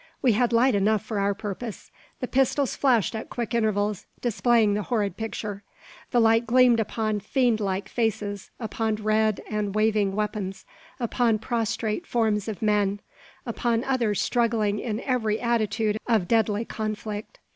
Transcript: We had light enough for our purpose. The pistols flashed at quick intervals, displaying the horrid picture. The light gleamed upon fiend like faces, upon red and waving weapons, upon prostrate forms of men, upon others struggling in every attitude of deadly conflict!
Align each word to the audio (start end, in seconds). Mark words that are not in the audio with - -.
We 0.23 0.31
had 0.31 0.51
light 0.51 0.73
enough 0.73 1.05
for 1.05 1.19
our 1.19 1.35
purpose. 1.35 1.91
The 2.21 2.27
pistols 2.27 2.75
flashed 2.75 3.13
at 3.13 3.29
quick 3.29 3.53
intervals, 3.53 4.07
displaying 4.19 4.73
the 4.73 4.81
horrid 4.81 5.15
picture. 5.15 5.61
The 6.09 6.19
light 6.19 6.47
gleamed 6.47 6.79
upon 6.79 7.19
fiend 7.19 7.59
like 7.59 7.87
faces, 7.87 8.49
upon 8.59 8.95
red 8.95 9.41
and 9.47 9.75
waving 9.75 10.15
weapons, 10.15 10.65
upon 10.99 11.37
prostrate 11.37 12.07
forms 12.07 12.47
of 12.47 12.63
men, 12.63 12.99
upon 13.45 13.83
others 13.83 14.19
struggling 14.19 14.79
in 14.79 15.01
every 15.01 15.39
attitude 15.39 15.99
of 16.07 16.27
deadly 16.27 16.65
conflict! 16.65 17.37